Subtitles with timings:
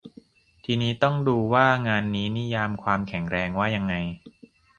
[0.65, 3.95] ทีนี้ต้องดูว่างานนี้นิยาม "ความแข็งแรง" ว่ายังไง